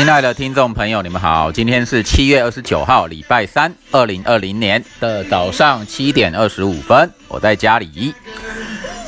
[0.00, 8.14] 亲爱的听众朋友，你们好，今天是七月二十九号，礼拜三，二零二零年的早上七点二十五分，我在家里，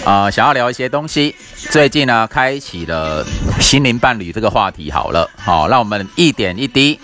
[0.04, 1.34] 啊、想要聊一些东西。
[1.70, 3.25] 最近呢，开启了
[3.58, 7.00] 心灵伴侣这个话题，好了，好，让我们一点一滴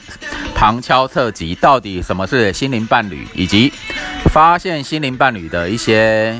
[0.54, 3.72] 旁敲侧击，到底什么是心灵伴侣，以及
[4.30, 6.38] 发现心灵伴侣的一些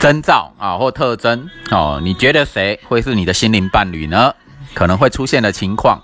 [0.00, 4.34] 征兆啊或特征哦，你觉得谁会是你的心灵伴侣呢？
[4.74, 6.00] 可能会出现的情况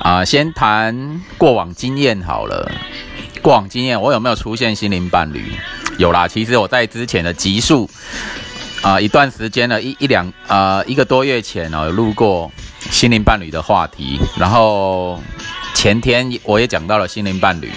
[0.00, 2.70] 啊，先谈过往经验好了。
[3.42, 5.52] 过往经验，我有没有出现心灵伴侣？
[5.96, 7.88] 有啦，其实我在之前的集数
[8.82, 12.50] 啊，一段时间了，一一两呃一个多月前哦，有录过
[12.90, 15.20] 心灵伴侣的话题，然后
[15.74, 17.70] 前天我也讲到了心灵伴侣。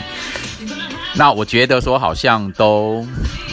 [1.14, 3.06] 那我觉得说好像都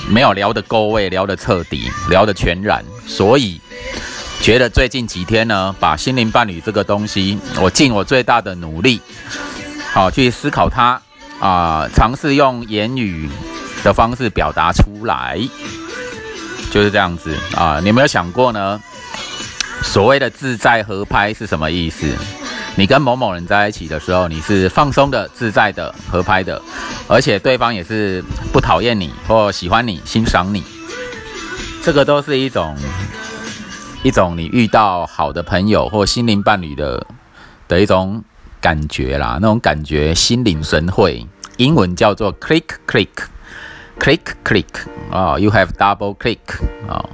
[0.09, 3.61] 没有聊得够位，聊得彻底，聊得全然，所以
[4.49, 8.99] 觉得最近几天呢，把心灵伴侣这个东西，我尽我最大的努力，
[9.93, 10.99] 好去思考它
[11.39, 13.29] 啊、尝试用言语
[13.85, 15.39] 的方式表达出来，
[16.71, 18.81] 就是这样子啊、你有没有想过呢？
[19.83, 22.07] 所谓的自在合拍是什么意思？
[22.75, 26.59] 你跟某某人在一起的时候，你是放松的、自在的、合拍的，
[27.07, 30.65] 而且对方也是不讨厌你或喜欢你、欣赏你，
[31.83, 32.75] 这个都是一种
[34.03, 37.05] 一种你遇到好的朋友或心灵伴侣的
[37.67, 38.23] 的一种
[38.61, 43.09] 感觉啦，那种感觉心领神会，英文叫做 click click
[43.99, 44.65] click click
[45.11, 46.39] 啊、y o u have double click
[46.89, 47.05] 啊、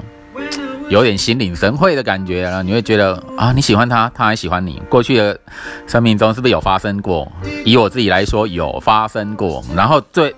[0.88, 4.80] 有点心领神会的感觉啊，你会觉得啊，你喜欢他，他还喜欢你。
[4.88, 5.38] 过去的
[5.86, 7.30] 生命中是不是有发生过？
[7.64, 9.64] 以我自己来说，有发生过。
[9.74, 10.34] 然后最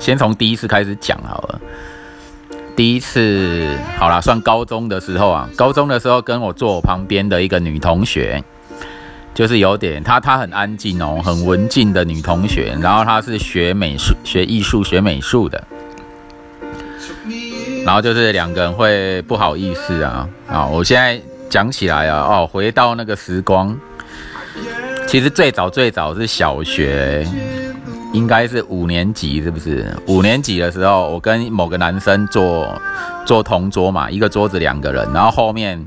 [0.00, 1.55] 先从第一次开始讲好了。
[2.76, 3.66] 第一次
[3.98, 8.44] 好啦，算高中的时候啊，高中的时候跟我坐我旁边的一个女同学，
[9.34, 15.64] 就是有点她她很安静哦，很文静的女同学，然后她是学美术、学艺术、学美术的。
[17.86, 20.66] 然后就是两个人会不好意思啊啊！
[20.66, 23.78] 我现在讲起来啊，哦，回到那个时光，
[25.06, 27.24] 其实最早最早是小学，
[28.16, 29.86] 应该是五年级，是不是？
[30.06, 32.66] 五年级的时候，我跟某个男生坐
[33.26, 35.86] 坐同桌嘛，一个桌子两个人，然后后面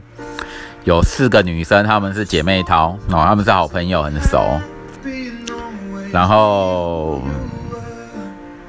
[0.84, 4.62] 有四个女生，她们是姐妹淘，哦，她们是好朋友，很熟。
[6.12, 7.20] 然后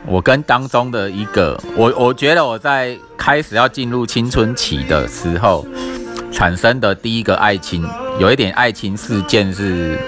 [0.06, 5.66] 我跟当中的一个，我我觉得我在开始要进入青春期的时候
[6.32, 7.86] 产生的第一个爱情，
[8.18, 9.98] 有一点爱情事件是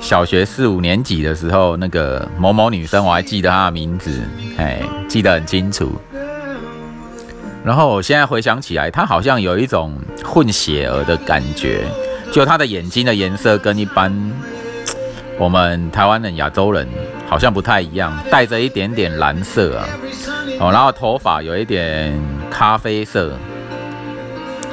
[0.00, 4.10] 小学四五年级的时候，那个某某女生，我还记得她的名字，
[4.56, 5.92] 哎，记得很清楚。
[7.62, 9.94] 然后我现在回想起来，她好像有一种
[10.24, 11.84] 混血儿的感觉，
[12.32, 14.10] 就她的眼睛的颜色跟一般
[15.38, 16.88] 我们台湾人、亚洲人
[17.28, 19.86] 好像不太一样，带着一点点蓝色啊，
[20.58, 22.18] 哦，然后头发有一点
[22.50, 23.32] 咖啡色，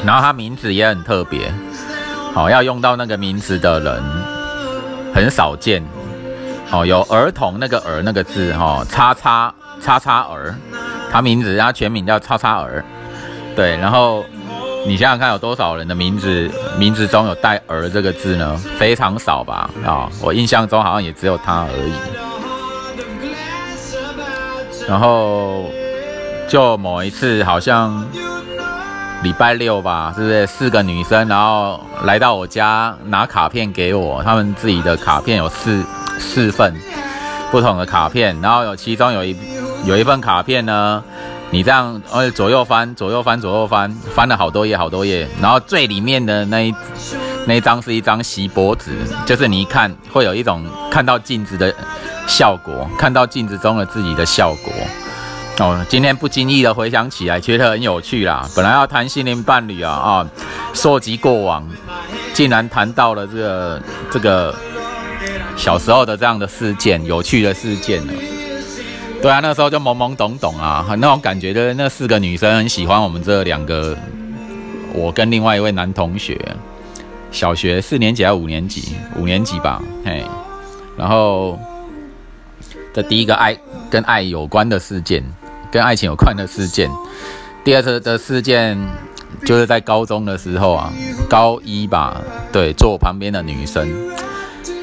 [0.06, 1.52] 然后他名字也很特别，
[2.34, 4.04] 好、要用到那个名字的人
[5.18, 5.84] 很少见，
[6.72, 9.52] 哦，有儿童那个儿那个字哈、哦，叉叉
[9.82, 10.54] 叉叉儿，
[11.12, 12.86] 他名字他全名叫叉叉儿，
[13.56, 14.24] 对，然后。
[14.86, 18.56] 你想想看，有多少人的名字名字中有带“儿”这个字呢？
[18.78, 19.70] 非常少吧？
[19.86, 21.92] 啊、我印象中好像也只有他而已。
[24.88, 25.66] 然后
[26.48, 28.06] 就某一次，好像
[29.24, 35.84] 礼拜六吧，是不是四个女生，然后来到我家拿卡片给我，她们自己的卡片有四
[36.20, 36.74] 四份
[37.52, 39.36] 不同的卡片，然后有其中有一
[39.86, 41.04] 有一份卡片呢。
[41.50, 46.75] 你这样呃左右翻，左右翻，左右翻，翻了好多页，好多页，然后最里面的那一
[47.46, 48.92] 那一张是一张锡箔纸，
[49.25, 51.74] 就是你一看会有一种看到镜子的
[52.28, 54.74] 效果，看到镜子中的自己的效果。
[55.59, 58.48] 哦，今天不经意的回想起来，觉得很有趣啦。
[58.56, 60.30] 本来要谈心灵伴侣啊啊，
[60.74, 61.68] 涉及过往，
[62.33, 63.81] 竟然谈到了这个
[64.12, 64.56] 这个
[65.56, 68.13] 小时候的这样的事件，有趣的事件呢。
[69.19, 73.98] 对啊，那时候就懵懵懂懂啊，那种感觉就是那四个女生很喜欢我们这两个，
[74.94, 76.39] 我跟另外一位男同学，
[77.31, 78.95] 小学四年级还是五年级？
[79.15, 80.24] 五年级吧，嘿。
[80.95, 81.60] 然后
[82.94, 83.57] 这第一个爱
[83.89, 85.24] 跟爱有关的事件，
[85.72, 86.90] 跟爱情有关的事件。
[87.64, 88.78] 第二次的事件
[89.46, 90.92] 就是在高中的时候啊，
[91.30, 92.22] 高一吧，
[92.52, 93.88] 对，坐我旁边的女生。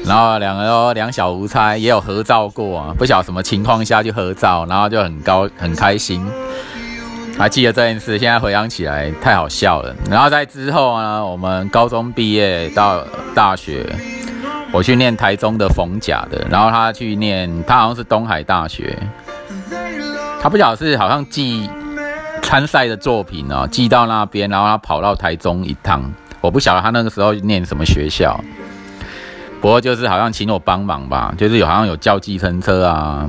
[0.05, 6.23] 然后两个都两小无猜，也有合照过啊，不晓什么情况下去合照，然后就很高很开心，
[7.39, 9.95] 还记得这件事，现在回想起来太好笑了。
[10.07, 13.03] 然后在之后呢，我们高中毕业到
[13.33, 13.83] 大学，
[14.71, 18.95] 我去念台中的逢甲的，然后他去念，他好像是东海大学，
[20.45, 21.67] 他不晓得是好像寄
[22.43, 26.03] 参赛的作品哦，寄到那边，然后他跑到台中一趟，
[26.39, 28.39] 我不晓得他那个时候念什么学校，
[29.59, 33.27] 不过就是好像请我帮忙吧，就是有好像有叫计程车啊，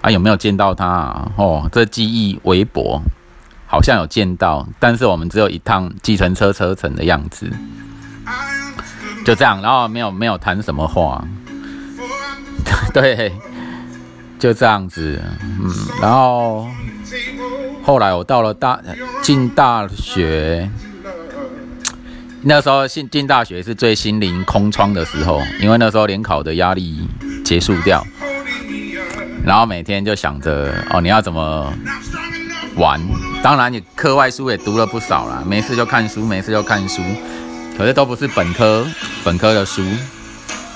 [0.00, 1.30] 啊有没有见到他啊？
[1.36, 3.00] 哦，这记忆微薄，
[3.68, 7.48] 好像有见到，但是我们只有一趟计程车车程的样子。
[9.24, 11.24] 就这样，然后没有没有谈什么话，
[12.92, 13.32] 对，
[14.44, 16.68] 就这样子，嗯，然后
[17.82, 18.78] 后来我到了大
[19.22, 20.68] 进大学，
[22.42, 27.08] 那时候进进大学是最心灵空窗的时候，因为那时候联考的压力
[27.42, 28.06] 结束掉，
[29.46, 31.72] 然后每天就想着哦，你要怎么
[32.76, 33.00] 玩？
[33.42, 37.00] 当然你课外书也读了不少啦，没事就看书，没事就看书。
[37.78, 38.86] 可是都不是本科
[39.24, 39.82] 本科的书，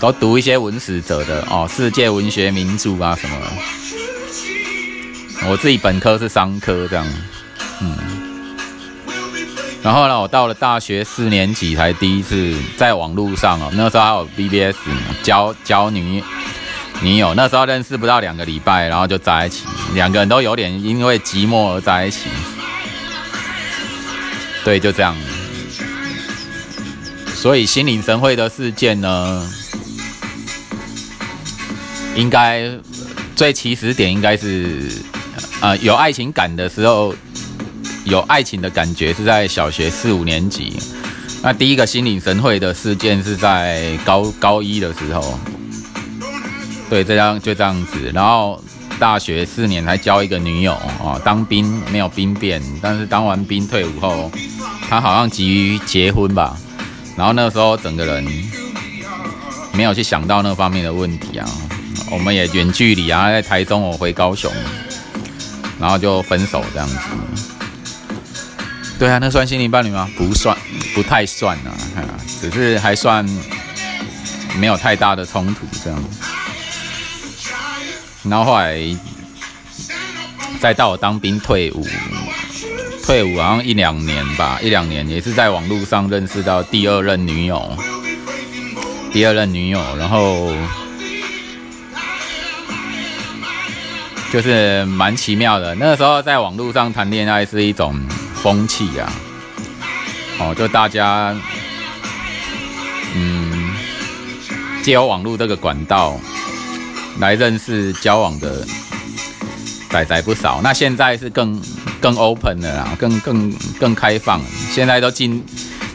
[0.00, 3.37] 都读一些文史哲的哦，世界文学名著啊什么。
[5.49, 7.06] 我自己本科是商科这样，
[7.81, 7.97] 嗯。
[9.83, 14.77] 然后呢，我到了大学四年级才第一次在网络上哦，那时候还有 BBS
[15.23, 16.23] 交交女
[17.00, 19.65] 女友，那时候认识不到两个礼拜，然后就在一起，
[19.95, 22.29] 两个人都有点因为寂寞而在一起。
[24.65, 25.17] 对，就这样。
[27.35, 29.49] 所以心领神会的事件呢，
[32.19, 32.69] 应该
[33.37, 34.91] 最起始点应该是，
[35.61, 37.15] 呃，有爱情感的时候，
[38.03, 40.76] 有爱情的感觉是在小学四五年级。
[41.44, 45.38] 那第一个心领神会的事件是在高高一的时候，
[46.91, 48.11] 对，这样就这样子。
[48.12, 48.61] 然后
[48.99, 54.29] 大学四年才交一个女友啊，当兵没有兵变，但是当完兵退伍后，
[54.88, 56.56] 他好像急于结婚吧。
[57.17, 58.26] 然后那时候整个人
[59.73, 61.49] 没有去想到那方面的问题啊，
[62.11, 64.53] 我们也远距离啊，在台中我回高雄，
[65.79, 66.99] 然后就分手这样子。
[68.99, 70.11] 对啊，那算心灵伴侣吗？
[70.17, 70.56] 不算，
[70.95, 71.73] 不太算啊，
[72.41, 73.25] 只是还算
[74.56, 76.05] 没有太大的冲突这样。
[78.25, 78.81] 然后后来
[80.61, 81.87] 再到我当兵退伍。
[83.05, 87.75] 退伍好像一两年吧，一两年也是在网络上认识到第二任女友，
[89.11, 90.53] 第二任女友，然后
[94.32, 95.75] 就是蛮奇妙的。
[95.75, 97.98] 那个时候在网络上谈恋爱是一种
[98.34, 99.10] 风气呀，
[100.38, 101.34] 哦，就大家
[103.14, 103.70] 嗯，
[104.82, 106.19] 借由网络这个管道
[107.19, 108.66] 来认识交往的
[109.90, 110.60] 仔仔不少。
[110.62, 111.60] 那现在是更。
[112.00, 114.40] 更 open 的啦，更更更开放，
[114.70, 115.44] 现在都进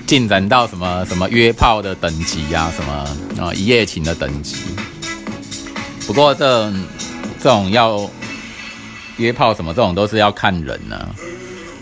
[0.06, 4.58] 进展到什么什么约炮的等级呀，什么啊一夜情的等级。
[6.06, 6.70] 不过这
[7.42, 7.98] 这种要
[9.18, 11.10] 约炮什么这种都是要看人呢，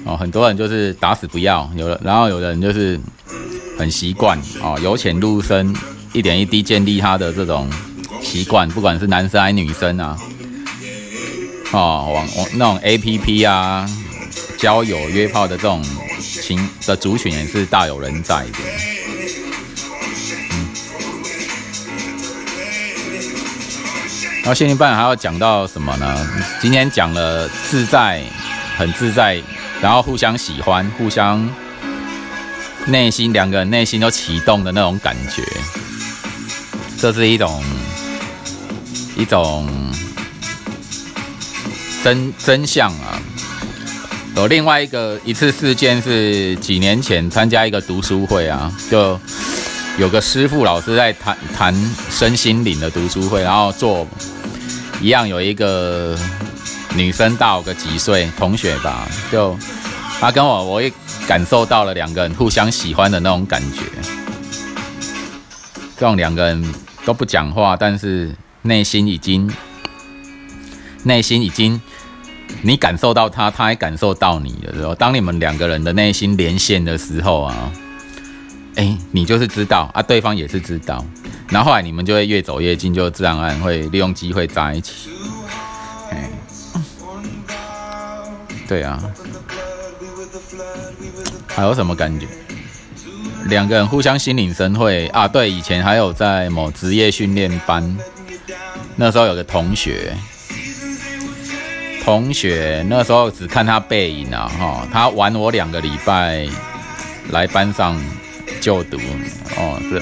[0.06, 3.00] 哦，很多人就是打死不要，有的然后有的人就是
[3.78, 5.76] 很习惯哦，由浅入深，
[6.14, 7.70] 一点一滴建立他的这种
[8.22, 10.18] 习惯，不管是男生还是女生啊，
[11.72, 13.90] 哦，网网那种 A P P 啊。
[14.58, 15.84] 交友约炮的这种
[16.20, 19.01] 情的族群也是大有人在的。
[24.52, 26.28] 后心灵伴侣还要讲到什么呢？
[26.60, 28.22] 今天讲了自在，
[28.78, 29.42] 很自在，
[29.82, 31.50] 然后互相喜欢，互相
[32.86, 35.42] 内心两个人内心都启动的那种感觉，
[37.00, 37.64] 这是一种
[39.16, 39.70] 一种
[42.04, 43.22] 真真相啊。
[44.36, 49.18] 有另外一个一次事件是几年前参加一个读书会啊，就
[49.98, 51.74] 有个师傅老师在谈谈
[52.10, 54.06] 身心灵的读书会，然后做
[55.02, 56.16] 一样有一个
[56.96, 59.58] 女生大我个几岁同学吧，就
[60.20, 60.92] 她跟我我也
[61.28, 63.82] 感受到了两个人互相喜欢的那种感觉，
[65.98, 69.52] 这种两个人都不讲话，但是内心已经
[71.04, 71.82] 内心已经。
[72.64, 77.72] 你感受到他，他也感受到你的时候，当你们两个人的内心连线的时候啊，
[78.76, 81.06] 哎，你就是知道啊，对方也是知道，
[81.50, 85.10] 然后后来你们就会越走越近，就自然而然会利用机会在一起。
[86.12, 86.30] 哎，
[88.68, 89.02] 对啊，
[91.48, 92.28] 还有什么感觉？
[93.46, 95.28] 两个人互相心领神会啊？
[95.28, 97.98] 对，以前还有在某职业训练班，
[98.96, 100.14] 那时候有个同学。
[102.04, 106.48] 同学那时候只看他背影啊，哈，他玩我两个礼拜
[107.30, 107.96] 来班上
[108.62, 108.98] 就读，
[109.58, 110.02] 哦，是，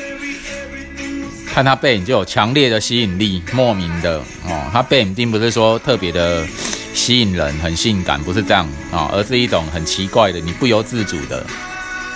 [1.51, 6.45] 看他背影就有强烈的吸引力，莫名的哦，他背影并不是说特别的
[6.93, 11.45] 吸引人，很性感，不是这样啊，而是一种很奇怪的，你不由自主的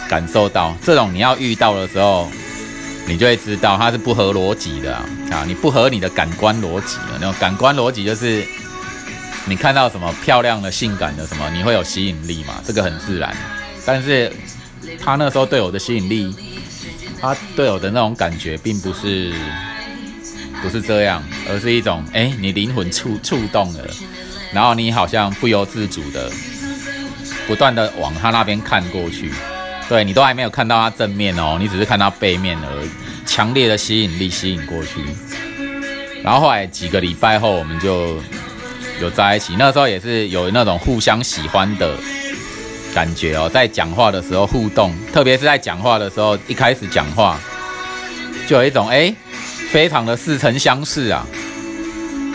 [0.10, 2.30] 感受到这种你要遇到的时候，
[3.08, 4.96] 你就会知道它是不合逻辑的
[5.32, 8.46] 啊，你不合你的感官逻辑的那种感官逻辑就是
[9.46, 13.36] 你看到什么漂亮的、性感的什么，你会有吸引力嘛，这个很自然，
[13.86, 14.32] 但是
[15.00, 16.36] 他那时候对我的吸引力。
[17.22, 19.32] 他对我的那种感觉，并不是
[20.62, 23.80] 不是这样，而是一种哎，你灵魂触触动了，
[24.52, 26.30] 然后你好像不由自主的
[27.48, 29.32] 不断的往他那边看过去，
[29.88, 32.90] 对你都还没有看到他正面哦，你只是看到背面而已，
[33.26, 35.00] 强烈的吸引力吸引过去，
[36.22, 38.18] 然后后来几个礼拜后，我们就
[39.02, 41.96] 有在一起，那时候也是有那种互相喜欢的。
[42.94, 47.40] 感觉哦，在讲话的时候互动，特别是在讲话的时候，一开始讲话
[48.48, 49.14] 就有一种哎，
[49.72, 51.26] 非常的似曾相识啊，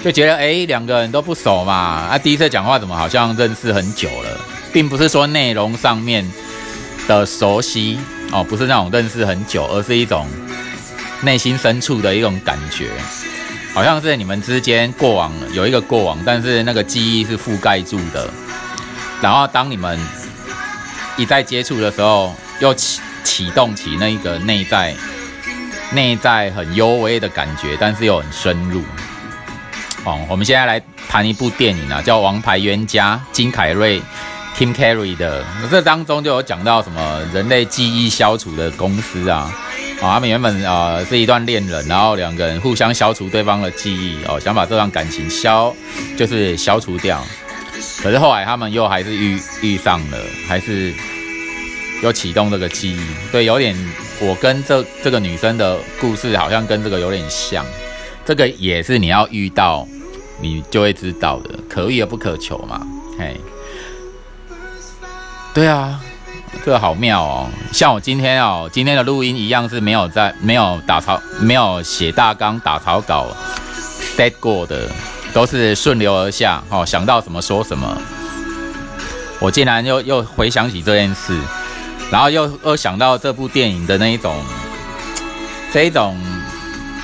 [0.02, 4.40] 就觉得哎，两个人都不熟嘛，啊，第一次讲话怎么好像认识很久了，
[4.72, 6.28] 并不是说内容上面
[7.06, 7.96] 的熟悉
[8.32, 10.26] 哦，不是那种认识很久，而是一种
[11.22, 12.88] 内心深处的一种感觉，
[13.72, 18.28] 好像是你们之间过往有一个过往，但是那个记忆是覆盖住的，
[19.22, 19.96] 然后当你们。
[21.18, 24.94] 一在接触的时候，又启启动起那一个内在、
[25.92, 28.82] 内在很幽微的感觉，但是又很深入。
[30.04, 34.00] 哦，我们现在来谈一部电影啊，叫《王牌冤家》，金凯瑞、
[34.56, 35.44] Kim Carrey 的。
[35.68, 39.52] 这当中就有讲到什么人类记忆消除的公司啊，
[40.00, 45.74] 啊，他们原本啊是一段恋人，然后两个人互相消除对方的记忆，哦，想把这段感情消，
[46.16, 47.20] 就是消除掉。
[48.02, 50.92] 可是后来他们又还是遇遇上了，还是
[52.02, 53.00] 又启动这个记忆。
[53.30, 53.76] 对，有点
[54.20, 57.64] 我跟这这个女生的故事好像跟这个有点像。
[58.24, 59.86] 这个也是你要遇到，
[60.40, 62.86] 你就会知道的，可遇而不可求嘛。
[63.18, 63.40] 嘿，
[65.54, 66.00] 对啊，
[66.64, 67.48] 这个好妙哦。
[67.72, 73.28] 像我今天哦，今天的录音一样是没有在没有打草没有写大纲打草稿
[74.16, 74.88] set 过的。
[75.38, 77.96] 都是顺流而下，哦，想到什么说什么。
[79.38, 81.38] 我竟然又又回想起这件事，
[82.10, 84.34] 然后又又想到这部电影的那一种，
[85.72, 86.20] 这一种，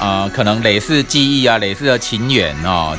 [0.01, 2.99] 呃，可能累似记忆啊，累似的情缘哦，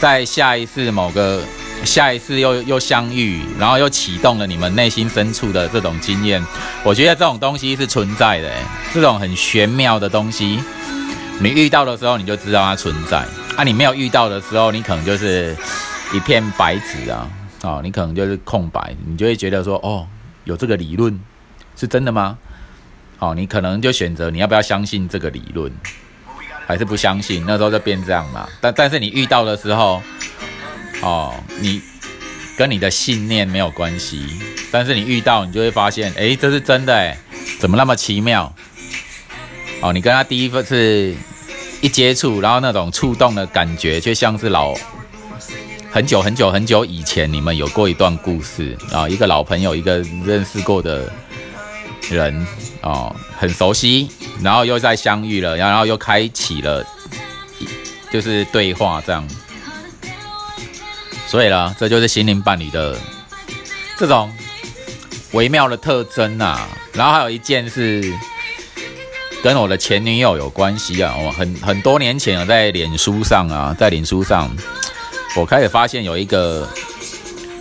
[0.00, 1.42] 在下一次某个
[1.84, 6.42] 下一次又又相遇，然后又启动了你们内心深处的这种经验。
[6.82, 8.50] 我觉得这种东西是存在的，
[8.94, 10.58] 这种很玄妙的东西，
[11.38, 13.22] 你遇到的时候你就知道它存在。
[13.58, 15.56] 啊，你没有遇到的时候，你可能就是
[16.14, 17.28] 一片白纸啊，
[17.64, 20.06] 哦，你可能就是空白，你就会觉得说，哦，
[20.44, 21.20] 有这个理论
[21.74, 22.38] 是真的吗？
[23.18, 25.72] 哦，你可能就选择你要不要相信这个理论，
[26.68, 27.42] 还是不相信？
[27.48, 28.48] 那时候就变这样嘛。
[28.60, 30.00] 但但是你遇到的时候，
[31.02, 31.82] 哦，你
[32.56, 34.24] 跟你的信念没有关系，
[34.70, 37.18] 但是你遇到，你就会发现，哎，这是真的，哎，
[37.58, 38.54] 怎么那么奇妙？
[39.80, 41.12] 哦，你跟他第一次。
[41.80, 44.74] 一接触，然后那种触动的感觉，就像是老
[45.90, 51.08] 很久很久很久以前，你们有过一段故事啊，一个老朋友，一个认识过的
[52.10, 52.46] 人
[52.82, 54.08] 哦，很熟悉，
[54.42, 56.84] 然后又再相遇了，然后又开启了，
[58.10, 59.26] 就是对话这样。
[61.28, 62.98] 所以呢，这就是心灵伴侣的
[63.96, 64.32] 这种
[65.32, 66.68] 微妙的特征啊。
[66.92, 68.12] 然后还有一件是。
[69.42, 71.14] 跟我的前女友有关系啊！
[71.16, 74.50] 我很很多年前啊，在脸书上啊，在脸书上，
[75.36, 76.68] 我开始发现有一个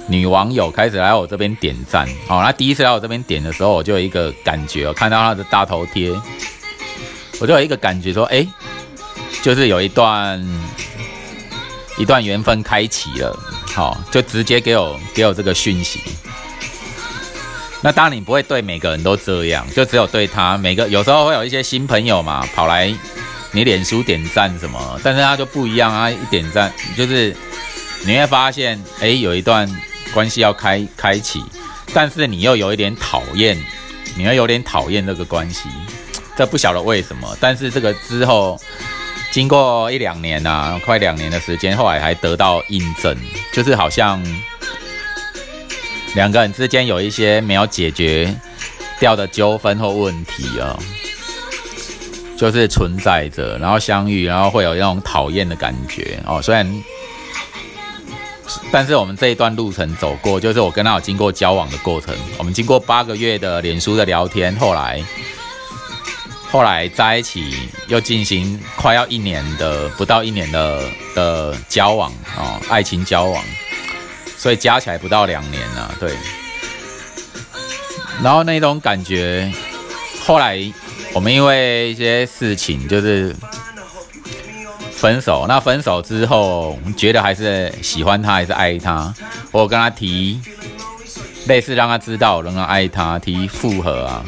[0.08, 2.08] 女网友开始来我这边点赞。
[2.28, 6.12] 哦，她第一次来我这边点的时候，我就有一个感觉，我看到她的大头贴，
[7.40, 8.46] 我就有一个感觉说，哎，
[9.44, 10.44] 就是有一段
[11.98, 13.40] 一段缘分开启了，
[13.74, 16.02] 好，就直接给我给我这个讯息。
[17.82, 22.92] 那当然你不会对每个人都这样，就只有对他每个有时候会有一些新朋友嘛，跑来
[23.52, 27.36] 你脸书点赞什么，但是他就不一样啊，一点赞就是
[28.04, 29.70] 你会发现，哎，有一段
[30.12, 31.44] 关系要开开启，
[31.94, 33.56] 但是你又有一点讨厌，
[34.16, 35.70] 你会有点讨厌这个关系，
[36.36, 38.60] 这不晓得为什么，但是这个之后
[39.32, 43.16] 经过一两年呐，快两年的时间，后来还得到印证，
[43.54, 44.22] 就是好像。
[46.18, 48.36] 两个人之间有一些没有解决
[49.00, 50.76] 掉的纠纷或问题啊，
[52.36, 56.42] 就是存在着，然后相遇，然后会有那种讨厌的感觉哦。
[56.42, 56.84] 虽然，
[58.72, 62.16] 但是我们这一段路程走过，就是我跟他有经过交往的过程。
[62.40, 65.00] 我们经过八个月的脸书的聊天，后来
[66.50, 70.82] 后来在一起又进行快要一年的不到一年的
[71.14, 73.44] 的交往哦，爱情交往，
[74.38, 76.14] 所以加起来不到两年了，对。
[78.24, 79.52] 然后那种感觉，
[80.26, 80.60] 后来
[81.14, 83.36] 我们因为一些事情就是
[84.92, 85.46] 分手。
[85.48, 89.14] 那分手之后，觉得还是喜欢他，还是爱他。
[89.52, 90.40] 我跟他提
[91.46, 94.26] 类似让他知道仍然爱他，提复合啊。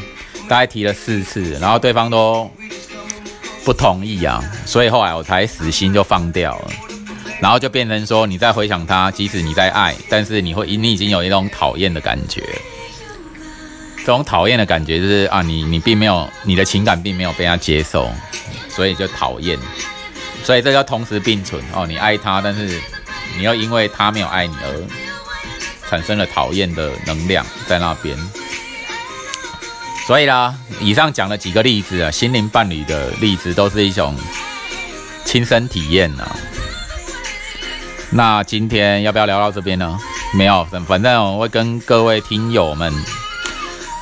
[0.47, 2.49] 大概提了四次，然后对方都
[3.63, 6.71] 不同意啊，所以后来我才死心就放掉了，
[7.39, 12.43] 然后就变成说，你在回想他，即使你在爱，但是你会你已经有一种讨厌的感觉，
[13.99, 18.11] 这种讨厌的感觉就是啊，你你并没有你的情感并没有被他接受，
[18.67, 19.57] 所以就讨厌，
[20.43, 22.79] 所以这叫同时并存哦，你爱他，但是
[23.37, 24.83] 你又因为他没有爱你而
[25.89, 28.17] 产生了讨厌的能量在那边。
[30.05, 34.13] 所以啦，以上讲了几个例子啊，心灵伴侣的例子都是一种
[35.23, 36.35] 亲身体验啊。
[38.11, 39.97] 那今天要不要聊到这边呢？
[40.33, 42.91] 没有，反正我会跟各位听友们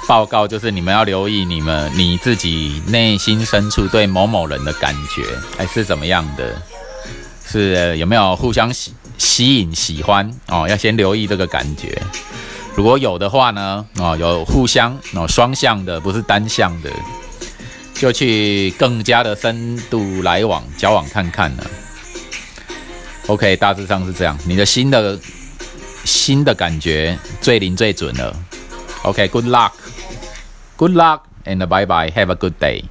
[0.08, 5.24] 报告，就是你们要留意你们你自己内心深处对某某人的感觉
[5.58, 6.56] 还是怎么样的，
[7.46, 10.66] 是有没有互相吸吸引喜欢哦？
[10.70, 12.02] 要先留意这个感觉。
[12.76, 16.90] 如果有的话呢，哦，有互相哦双向的，不是单向的，
[17.94, 21.64] 就去更加的深度来往交往看看呢。
[23.28, 25.20] OK，大致上是这样，你的新的
[26.06, 28.34] 新的感觉最灵最准了。
[29.04, 32.84] OK，Good luck，Good luck and bye bye，Have a good day。